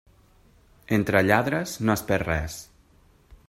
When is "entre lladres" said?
0.97-1.75